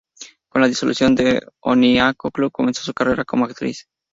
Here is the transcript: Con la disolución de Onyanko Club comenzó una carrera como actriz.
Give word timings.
Con 0.49 0.61
la 0.63 0.67
disolución 0.67 1.13
de 1.13 1.39
Onyanko 1.61 2.31
Club 2.31 2.51
comenzó 2.51 2.81
una 2.87 2.93
carrera 2.95 3.23
como 3.23 3.45
actriz. 3.45 3.85